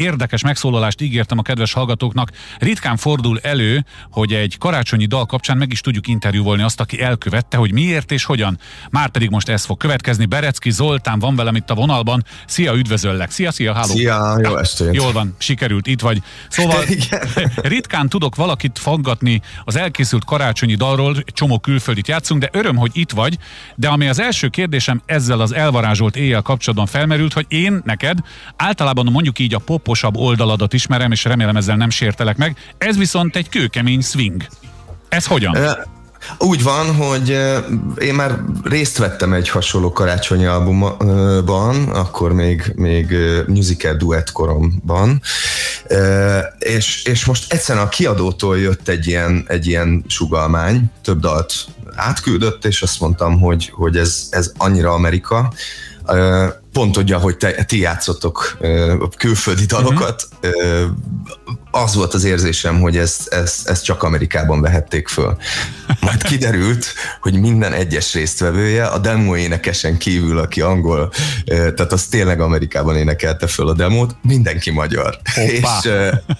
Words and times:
érdekes 0.00 0.42
megszólalást 0.42 1.00
ígértem 1.00 1.38
a 1.38 1.42
kedves 1.42 1.72
hallgatóknak. 1.72 2.30
Ritkán 2.58 2.96
fordul 2.96 3.38
elő, 3.38 3.84
hogy 4.10 4.32
egy 4.32 4.58
karácsonyi 4.58 5.06
dal 5.06 5.26
kapcsán 5.26 5.56
meg 5.56 5.72
is 5.72 5.80
tudjuk 5.80 6.06
interjúvolni 6.06 6.62
azt, 6.62 6.80
aki 6.80 7.02
elkövette, 7.02 7.56
hogy 7.56 7.72
miért 7.72 8.12
és 8.12 8.24
hogyan. 8.24 8.58
Már 8.90 9.08
pedig 9.08 9.30
most 9.30 9.48
ez 9.48 9.64
fog 9.64 9.76
következni. 9.76 10.24
Berecki 10.24 10.70
Zoltán 10.70 11.18
van 11.18 11.36
velem 11.36 11.54
itt 11.54 11.70
a 11.70 11.74
vonalban. 11.74 12.24
Szia, 12.46 12.74
üdvözöllek. 12.74 13.30
Szia, 13.30 13.50
szia, 13.50 13.74
háló. 13.74 13.92
Szia, 13.94 14.38
jó 14.42 14.56
estét. 14.56 14.94
Jól 14.94 15.12
van, 15.12 15.34
sikerült, 15.38 15.86
itt 15.86 16.00
vagy. 16.00 16.22
Szóval 16.48 16.84
ritkán 17.62 18.08
tudok 18.08 18.36
valakit 18.36 18.78
faggatni 18.78 19.40
az 19.64 19.76
elkészült 19.76 20.24
karácsonyi 20.24 20.74
dalról, 20.74 21.16
csomó 21.24 21.58
külföldit 21.58 22.08
játszunk, 22.08 22.40
de 22.40 22.48
öröm, 22.52 22.76
hogy 22.76 22.90
itt 22.94 23.10
vagy. 23.10 23.38
De 23.74 23.88
ami 23.88 24.08
az 24.08 24.20
első 24.20 24.48
kérdésem 24.48 25.02
ezzel 25.06 25.40
az 25.40 25.54
elvarázsolt 25.54 26.16
éjjel 26.16 26.42
kapcsolatban 26.42 26.86
felmerült, 26.86 27.32
hogy 27.32 27.46
én 27.48 27.80
neked 27.84 28.18
általában 28.56 29.08
mondjuk 29.12 29.38
így 29.38 29.54
a 29.54 29.58
poposabb 29.90 30.16
oldaladat 30.16 30.72
ismerem, 30.72 31.12
és 31.12 31.24
remélem 31.24 31.56
ezzel 31.56 31.76
nem 31.76 31.90
sértelek 31.90 32.36
meg. 32.36 32.56
Ez 32.78 32.96
viszont 32.96 33.36
egy 33.36 33.48
kőkemény 33.48 34.00
swing. 34.00 34.46
Ez 35.08 35.26
hogyan? 35.26 35.56
Úgy 36.38 36.62
van, 36.62 36.94
hogy 36.94 37.28
én 37.98 38.14
már 38.14 38.38
részt 38.62 38.98
vettem 38.98 39.32
egy 39.32 39.48
hasonló 39.48 39.92
karácsonyi 39.92 40.44
albumban, 40.44 41.88
akkor 41.88 42.32
még, 42.32 42.72
még 42.76 43.14
musical 43.46 43.94
duett 43.94 44.32
koromban, 44.32 45.20
és, 46.58 47.04
és 47.04 47.24
most 47.24 47.52
egyszerűen 47.52 47.84
a 47.84 47.88
kiadótól 47.88 48.58
jött 48.58 48.88
egy 48.88 49.06
ilyen, 49.06 49.44
egy 49.48 49.66
ilyen 49.66 50.04
sugalmány, 50.06 50.84
több 51.02 51.20
dalt 51.20 51.54
átküldött, 51.94 52.64
és 52.64 52.82
azt 52.82 53.00
mondtam, 53.00 53.40
hogy, 53.40 53.70
hogy 53.74 53.96
ez, 53.96 54.26
ez 54.30 54.52
annyira 54.56 54.92
Amerika, 54.92 55.52
pont 56.72 56.92
tudja, 56.92 57.18
hogy 57.18 57.36
te, 57.36 57.64
ti 57.64 57.78
játszottok 57.78 58.58
külföldi 59.16 59.64
dalokat, 59.64 60.28
uh-huh. 60.42 60.90
az 61.70 61.94
volt 61.94 62.14
az 62.14 62.24
érzésem, 62.24 62.80
hogy 62.80 62.96
ezt, 62.96 63.28
ezt, 63.28 63.68
ezt 63.68 63.84
csak 63.84 64.02
Amerikában 64.02 64.60
vehették 64.60 65.08
föl. 65.08 65.36
Majd 66.00 66.22
kiderült, 66.22 66.86
hogy 67.20 67.40
minden 67.40 67.72
egyes 67.72 68.14
résztvevője, 68.14 68.86
a 68.86 68.98
demo 68.98 69.36
énekesen 69.36 69.98
kívül, 69.98 70.38
aki 70.38 70.60
angol, 70.60 71.12
tehát 71.44 71.92
az 71.92 72.04
tényleg 72.04 72.40
Amerikában 72.40 72.96
énekelte 72.96 73.46
föl 73.46 73.68
a 73.68 73.74
demót, 73.74 74.16
mindenki 74.22 74.70
magyar. 74.70 75.18
És, 75.34 75.90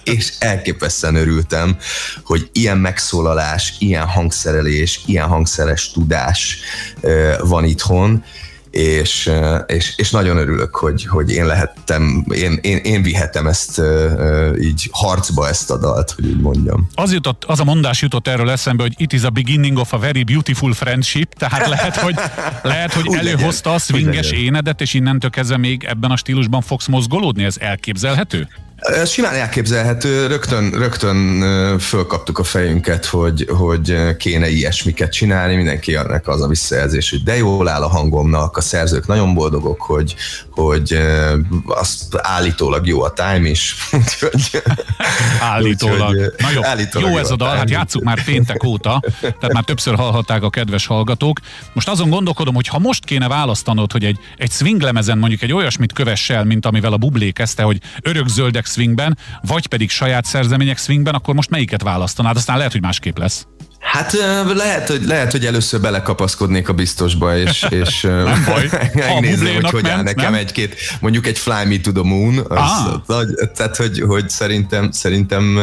és 0.03 0.33
elképesztően 0.39 1.15
örültem, 1.15 1.77
hogy 2.23 2.49
ilyen 2.51 2.77
megszólalás, 2.77 3.75
ilyen 3.79 4.05
hangszerelés, 4.05 5.01
ilyen 5.05 5.27
hangszeres 5.27 5.91
tudás 5.91 6.59
van 7.41 7.63
itthon, 7.63 8.23
és, 8.71 9.31
és, 9.67 9.93
és 9.97 10.11
nagyon 10.11 10.37
örülök, 10.37 10.75
hogy, 10.75 11.05
hogy 11.05 11.31
én 11.31 11.45
lehettem, 11.45 12.25
én, 12.33 12.59
én, 12.61 12.77
én 12.77 13.01
vihetem 13.01 13.47
ezt 13.47 13.81
így 14.61 14.89
harcba 14.91 15.47
ezt 15.47 15.71
a 15.71 15.77
dalt, 15.77 16.11
hogy 16.11 16.25
úgy 16.25 16.41
mondjam. 16.41 16.87
Az, 16.95 17.13
jutott, 17.13 17.43
az 17.43 17.59
a 17.59 17.63
mondás 17.63 18.01
jutott 18.01 18.27
erről 18.27 18.49
eszembe, 18.49 18.83
hogy 18.83 18.93
it 18.97 19.13
is 19.13 19.23
a 19.23 19.29
beginning 19.29 19.77
of 19.77 19.93
a 19.93 19.97
very 19.97 20.23
beautiful 20.23 20.73
friendship, 20.73 21.33
tehát 21.33 21.67
lehet, 21.67 21.95
hogy, 21.95 22.15
lehet, 22.61 22.93
hogy 22.93 23.15
előhozta 23.15 23.73
a 23.73 23.77
swinges 23.77 24.31
énedet, 24.31 24.81
és 24.81 24.93
innentől 24.93 25.29
kezdve 25.29 25.57
még 25.57 25.83
ebben 25.83 26.11
a 26.11 26.15
stílusban 26.15 26.61
fogsz 26.61 26.87
mozgolódni, 26.87 27.43
ez 27.43 27.57
elképzelhető? 27.59 28.47
Ez 28.81 29.09
simán 29.09 29.33
elképzelhető, 29.33 30.27
rögtön, 30.27 30.69
rögtön 30.71 31.79
fölkaptuk 31.79 32.39
a 32.39 32.43
fejünket, 32.43 33.05
hogy, 33.05 33.47
hogy 33.49 34.15
kéne 34.17 34.49
ilyesmiket 34.49 35.11
csinálni, 35.11 35.55
mindenki 35.55 35.95
ennek 35.95 36.27
az 36.27 36.41
a 36.41 36.47
visszajelzés, 36.47 37.09
hogy 37.09 37.23
de 37.23 37.37
jól 37.37 37.67
áll 37.67 37.81
a 37.81 37.87
hangomnak, 37.87 38.57
a 38.57 38.61
szerzők 38.61 39.07
nagyon 39.07 39.33
boldogok, 39.33 39.81
hogy, 39.81 40.15
hogy 40.49 40.99
azt 41.65 42.17
állítólag 42.17 42.87
jó 42.87 43.01
a 43.01 43.13
time 43.13 43.49
is. 43.49 43.75
állítólag. 45.39 46.09
Úgy, 46.09 46.33
Na 46.37 46.49
jó, 46.53 46.63
állítólag 46.63 47.09
jó 47.09 47.17
ez 47.17 47.31
a 47.31 47.35
dal, 47.35 47.55
hát 47.55 47.69
játsszuk 47.69 48.03
már 48.03 48.23
péntek 48.23 48.63
óta, 48.63 49.01
tehát 49.21 49.53
már 49.53 49.63
többször 49.63 49.95
hallhatták 49.95 50.43
a 50.43 50.49
kedves 50.49 50.85
hallgatók. 50.85 51.39
Most 51.73 51.89
azon 51.89 52.09
gondolkodom, 52.09 52.55
hogy 52.55 52.67
ha 52.67 52.79
most 52.79 53.05
kéne 53.05 53.27
választanod, 53.27 53.91
hogy 53.91 54.05
egy, 54.05 54.17
egy 54.37 54.51
swing 54.51 54.81
lemezen 54.81 55.17
mondjuk 55.17 55.41
egy 55.41 55.53
olyasmit 55.53 55.93
kövessel, 55.93 56.43
mint 56.43 56.65
amivel 56.65 56.93
a 56.93 56.97
bublé 56.97 57.31
kezdte, 57.31 57.63
hogy 57.63 57.77
örökzöldek 58.01 58.69
swingben, 58.71 59.17
vagy 59.41 59.67
pedig 59.67 59.89
saját 59.89 60.25
szerzemények 60.25 60.77
swingben, 60.77 61.13
akkor 61.13 61.35
most 61.35 61.49
melyiket 61.49 61.81
választanád? 61.81 62.35
Aztán 62.35 62.57
lehet, 62.57 62.71
hogy 62.71 62.81
másképp 62.81 63.17
lesz. 63.17 63.47
Hát 63.91 64.11
lehet, 64.55 64.87
hogy, 64.87 65.03
lehet, 65.05 65.31
hogy 65.31 65.45
először 65.45 65.81
belekapaszkodnék 65.81 66.69
a 66.69 66.73
biztosba, 66.73 67.37
és, 67.37 67.65
és 67.83 68.01
megnézni, 68.93 69.53
hogy 69.53 69.69
hogy 69.69 69.89
áll 69.89 70.03
nekem 70.03 70.33
egy-két, 70.33 70.75
mondjuk 70.99 71.27
egy 71.27 71.37
Fly 71.37 71.65
Me 71.65 71.79
to 71.79 71.91
the 71.91 72.03
Moon, 72.03 72.37
az, 72.37 72.57
ah. 72.57 73.01
az, 73.05 73.49
tehát 73.55 73.75
hogy, 73.75 74.01
hogy 74.01 74.29
szerintem, 74.29 74.91
szerintem 74.91 75.59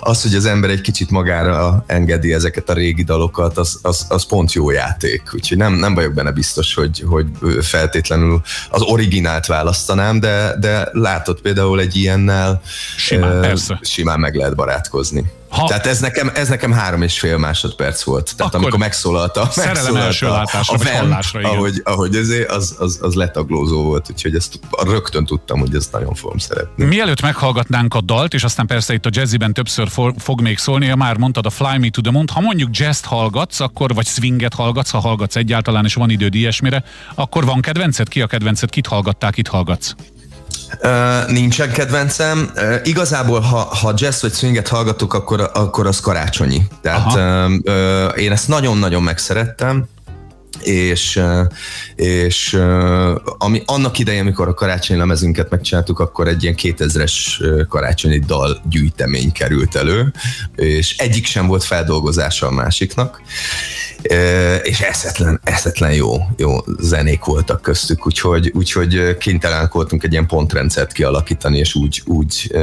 az, 0.00 0.22
hogy 0.22 0.34
az 0.34 0.44
ember 0.44 0.70
egy 0.70 0.80
kicsit 0.80 1.10
magára 1.10 1.84
engedi 1.86 2.32
ezeket 2.32 2.70
a 2.70 2.72
régi 2.72 3.02
dalokat, 3.02 3.58
az, 3.58 3.78
az, 3.82 4.06
az 4.08 4.26
pont 4.26 4.52
jó 4.52 4.70
játék, 4.70 5.22
úgyhogy 5.34 5.58
nem, 5.58 5.72
nem 5.72 5.94
vagyok 5.94 6.14
benne 6.14 6.30
biztos, 6.30 6.74
hogy, 6.74 7.04
hogy 7.06 7.26
feltétlenül 7.60 8.40
az 8.70 8.82
originált 8.82 9.46
választanám, 9.46 10.20
de, 10.20 10.56
de 10.60 10.88
látott 10.92 11.40
például 11.40 11.80
egy 11.80 11.96
ilyennel 11.96 12.60
simán, 12.96 13.58
simán 13.80 14.20
meg 14.20 14.34
lehet 14.34 14.54
barátkozni. 14.54 15.38
Ha... 15.50 15.66
Tehát 15.66 15.86
ez 15.86 16.00
nekem, 16.00 16.30
ez 16.34 16.48
nekem 16.48 16.72
három 16.72 17.02
és 17.02 17.18
fél 17.18 17.38
másodperc 17.38 18.02
volt. 18.02 18.36
Tehát 18.36 18.54
amikor 18.54 18.78
megszólalta, 18.78 19.50
megszólalta 19.56 20.28
látásra, 20.28 20.74
a 20.74 20.78
vent, 20.78 21.24
ahogy, 21.42 21.80
ahogy 21.84 22.16
ezé, 22.16 22.44
az, 22.44 22.76
az, 22.78 22.98
az 23.02 23.14
letaglózó 23.14 23.82
volt, 23.82 24.06
úgyhogy 24.10 24.34
ezt 24.34 24.58
rögtön 24.84 25.24
tudtam, 25.24 25.60
hogy 25.60 25.74
ezt 25.74 25.92
nagyon 25.92 26.14
fogom 26.14 26.38
szeretni. 26.38 26.84
Mielőtt 26.84 27.22
meghallgatnánk 27.22 27.94
a 27.94 28.00
dalt, 28.00 28.34
és 28.34 28.44
aztán 28.44 28.66
persze 28.66 28.94
itt 28.94 29.06
a 29.06 29.10
jazziben 29.12 29.52
többször 29.52 29.88
fog 30.18 30.40
még 30.40 30.58
szólni, 30.58 30.88
ha 30.88 30.96
már 30.96 31.16
mondtad 31.16 31.46
a 31.46 31.50
Fly 31.50 31.78
Me 31.78 31.90
to 31.90 32.00
the 32.00 32.10
Moon, 32.10 32.28
ha 32.32 32.40
mondjuk 32.40 32.76
jazz 32.76 33.02
hallgatsz, 33.04 33.60
akkor, 33.60 33.94
vagy 33.94 34.06
swinget 34.06 34.54
hallgatsz, 34.54 34.90
ha 34.90 34.98
hallgatsz 34.98 35.36
egyáltalán, 35.36 35.84
és 35.84 35.94
van 35.94 36.10
időd 36.10 36.34
ilyesmire, 36.34 36.84
akkor 37.14 37.44
van 37.44 37.60
kedvenced? 37.60 38.08
Ki 38.08 38.20
a 38.20 38.26
kedvenced? 38.26 38.70
Kit 38.70 38.86
hallgatták, 38.86 39.32
kit 39.32 39.48
hallgatsz? 39.48 39.94
Uh, 40.82 41.30
nincsen 41.32 41.72
kedvencem. 41.72 42.50
Uh, 42.56 42.74
igazából, 42.84 43.40
ha, 43.40 43.56
ha 43.56 43.92
jazz 43.96 44.22
vagy 44.22 44.32
swinget 44.32 44.68
hallgatok, 44.68 45.14
akkor, 45.14 45.50
akkor 45.54 45.86
az 45.86 46.00
karácsonyi. 46.00 46.62
Tehát 46.82 47.14
uh, 47.14 47.52
uh, 47.64 48.22
én 48.22 48.32
ezt 48.32 48.48
nagyon-nagyon 48.48 49.02
megszerettem 49.02 49.88
és, 50.62 51.22
és 51.94 52.60
ami 53.38 53.62
annak 53.66 53.98
idején, 53.98 54.20
amikor 54.20 54.48
a 54.48 54.54
karácsonyi 54.54 54.98
lemezünket 54.98 55.50
megcsináltuk, 55.50 55.98
akkor 55.98 56.28
egy 56.28 56.42
ilyen 56.42 56.54
2000-es 56.58 57.12
karácsonyi 57.68 58.18
dal 58.18 58.60
gyűjtemény 58.68 59.32
került 59.32 59.74
elő, 59.74 60.12
és 60.56 60.96
egyik 60.98 61.26
sem 61.26 61.46
volt 61.46 61.64
feldolgozása 61.64 62.46
a 62.46 62.50
másiknak, 62.50 63.20
és 64.62 64.80
eszetlen, 64.80 65.40
eszetlen 65.44 65.92
jó, 65.92 66.16
jó 66.36 66.56
zenék 66.78 67.24
voltak 67.24 67.62
köztük, 67.62 68.06
úgyhogy, 68.06 68.52
úgyhogy 68.54 69.16
kénytelenek 69.18 69.72
voltunk 69.72 70.02
egy 70.02 70.12
ilyen 70.12 70.26
pontrendszert 70.26 70.92
kialakítani, 70.92 71.58
és 71.58 71.74
úgy, 71.74 72.02
úgy 72.06 72.56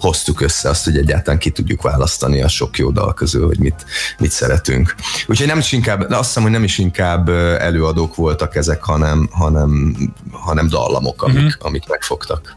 hoztuk 0.00 0.40
össze 0.40 0.68
azt, 0.68 0.84
hogy 0.84 0.96
egyáltalán 0.96 1.38
ki 1.38 1.50
tudjuk 1.50 1.82
választani 1.82 2.42
a 2.42 2.48
sok 2.48 2.78
jó 2.78 2.90
dal 2.90 3.14
közül, 3.14 3.46
hogy 3.46 3.58
mit, 3.58 3.84
mit 4.18 4.30
szeretünk. 4.30 4.94
Úgyhogy 5.26 5.46
nem 5.46 5.58
is 5.58 5.72
inkább, 5.72 6.10
azt 6.10 6.26
hiszem, 6.26 6.42
hogy 6.42 6.52
nem 6.52 6.64
is 6.64 6.78
inkább 6.78 7.28
előadók 7.58 8.14
voltak 8.14 8.56
ezek, 8.56 8.82
hanem, 8.82 9.28
hanem, 9.32 9.96
hanem 10.30 10.68
dallamok, 10.68 11.22
amik, 11.22 11.36
uh-huh. 11.36 11.66
amik 11.66 11.88
megfogtak. 11.88 12.56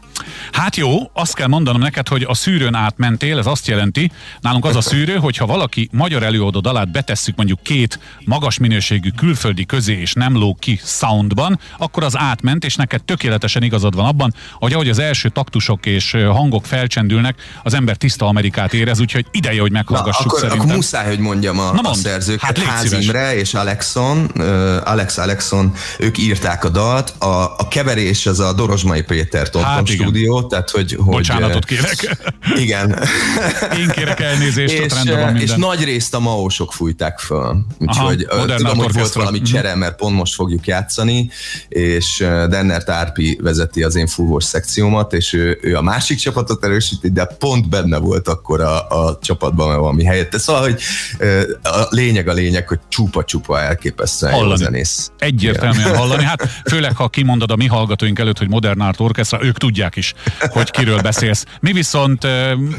Hát 0.52 0.76
jó, 0.76 1.10
azt 1.12 1.34
kell 1.34 1.46
mondanom 1.46 1.80
neked, 1.80 2.08
hogy 2.08 2.22
a 2.28 2.34
szűrőn 2.34 2.74
átmentél, 2.74 3.38
ez 3.38 3.46
azt 3.46 3.66
jelenti, 3.66 4.10
nálunk 4.40 4.64
az 4.64 4.76
a 4.76 4.80
szűrő, 4.80 5.16
hogy 5.16 5.36
ha 5.36 5.46
valaki 5.46 5.88
magyar 5.92 6.22
előadó 6.22 6.60
dalát 6.60 6.90
betesszük 6.90 7.36
mondjuk 7.36 7.62
két 7.62 7.98
magas 8.24 8.58
minőségű 8.58 9.10
külföldi 9.10 9.66
közé 9.66 10.00
és 10.00 10.12
nem 10.12 10.36
lóg 10.36 10.58
ki 10.58 10.80
soundban, 10.84 11.58
akkor 11.78 12.04
az 12.04 12.16
átment, 12.18 12.64
és 12.64 12.76
neked 12.76 13.02
tökéletesen 13.02 13.62
igazad 13.62 13.94
van 13.94 14.06
abban, 14.06 14.34
hogy 14.54 14.72
ahogy 14.72 14.88
az 14.88 14.98
első 14.98 15.28
taktusok 15.28 15.86
és 15.86 16.16
hangok 16.30 16.66
felcsendülnek, 16.66 17.34
az 17.62 17.74
ember 17.74 17.96
tiszta 17.96 18.26
Amerikát 18.26 18.74
érez, 18.74 19.00
úgyhogy 19.00 19.26
ideje, 19.30 19.60
hogy 19.60 19.72
meghallgassuk 19.72 20.24
Na, 20.24 20.26
akkor, 20.26 20.40
szerintem. 20.40 20.64
akkor 20.64 20.76
muszáj, 20.76 21.06
hogy 21.06 21.18
mondjam 21.18 21.58
a, 21.58 21.64
Na 21.64 21.70
mond, 21.72 21.86
a 21.86 21.94
szerzőket, 21.94 22.42
hát 22.42 22.58
Ház 22.58 22.92
Imre 22.92 23.36
és 23.36 23.54
Alexon, 23.54 24.30
uh, 24.36 24.76
Alex 24.84 25.18
Alexon, 25.18 25.72
ők 25.98 26.18
írták 26.18 26.64
a 26.64 26.68
dalt, 26.68 27.14
a, 27.18 27.26
a 27.56 27.68
keverés 27.68 28.26
az 28.26 28.40
a 28.40 28.52
Dorozsmai 28.52 29.02
Péter 29.02 29.50
Tonton 29.50 29.70
hát 29.70 29.86
stúdió, 29.86 30.29
tehát 30.38 30.70
hogy... 30.70 30.96
hogy 30.98 31.14
Bocsánatot 31.14 31.64
kérek. 31.64 32.16
Igen. 32.56 32.98
Én 33.78 33.88
kérek 33.88 34.20
elnézést, 34.20 34.74
és, 34.74 34.80
ott 34.80 35.08
van 35.08 35.36
És 35.36 35.54
nagy 35.54 35.84
részt 35.84 36.14
a 36.14 36.20
maósok 36.20 36.72
fújták 36.72 37.18
föl. 37.18 37.64
Úgyhogy 37.78 38.26
tudom, 38.56 38.78
hogy 38.78 38.92
volt 38.92 39.12
valami 39.12 39.38
mhm. 39.38 39.46
csere, 39.46 39.74
mert 39.74 39.96
pont 39.96 40.16
most 40.16 40.34
fogjuk 40.34 40.66
játszani, 40.66 41.30
és 41.68 42.16
Denner 42.48 42.84
Tárpi 42.84 43.38
vezeti 43.42 43.82
az 43.82 43.94
én 43.94 44.06
fúvós 44.06 44.44
szekciómat, 44.44 45.12
és 45.12 45.32
ő, 45.32 45.58
ő 45.62 45.76
a 45.76 45.82
másik 45.82 46.18
csapatot 46.18 46.64
erősíti, 46.64 47.10
de 47.10 47.24
pont 47.24 47.68
benne 47.68 47.98
volt 47.98 48.28
akkor 48.28 48.60
a, 48.60 48.88
a 48.88 49.18
csapatban 49.22 49.78
valami 49.78 50.04
helyette. 50.04 50.38
Szóval, 50.38 50.62
hogy 50.62 50.80
a 51.62 51.86
lényeg 51.88 52.28
a 52.28 52.32
lényeg, 52.32 52.68
hogy 52.68 52.78
csupa-csupa 52.88 53.60
elképesztően 53.60 54.32
hallani. 54.32 54.50
jó 54.50 54.56
zenész. 54.56 55.10
Egyértelműen 55.18 55.96
hallani. 55.96 56.24
Hát 56.24 56.48
főleg, 56.64 56.96
ha 56.96 57.08
kimondod 57.08 57.50
a 57.50 57.56
mi 57.56 57.66
hallgatóink 57.66 58.18
előtt, 58.18 58.38
hogy 58.38 58.48
Modern 58.48 58.80
Art 58.80 59.00
Orchestra, 59.00 59.44
ők 59.44 59.58
tudják 59.58 59.96
is, 59.96 60.14
hogy 60.38 60.70
kiről 60.70 61.00
beszélsz. 61.00 61.44
Mi 61.60 61.72
viszont 61.72 62.26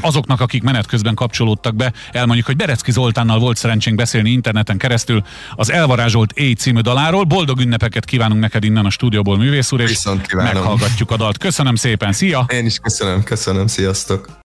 azoknak, 0.00 0.40
akik 0.40 0.62
menet 0.62 0.86
közben 0.86 1.14
kapcsolódtak 1.14 1.74
be, 1.74 1.92
elmondjuk, 2.12 2.46
hogy 2.46 2.56
Berecki 2.56 2.92
Zoltánnal 2.92 3.38
volt 3.38 3.56
szerencsénk 3.56 3.96
beszélni 3.96 4.30
interneten 4.30 4.78
keresztül 4.78 5.22
az 5.54 5.70
Elvarázsolt 5.70 6.32
Éj 6.32 6.52
című 6.52 6.80
daláról. 6.80 7.24
Boldog 7.24 7.60
ünnepeket 7.60 8.04
kívánunk 8.04 8.40
neked 8.40 8.64
innen 8.64 8.84
a 8.84 8.90
stúdióból, 8.90 9.36
művész 9.36 9.72
úr, 9.72 9.80
és 9.80 9.98
meghallgatjuk 10.34 11.10
a 11.10 11.16
dalt. 11.16 11.38
Köszönöm 11.38 11.74
szépen, 11.74 12.12
szia! 12.12 12.44
Én 12.48 12.66
is 12.66 12.78
köszönöm, 12.78 13.22
köszönöm, 13.22 13.66
sziasztok! 13.66 14.40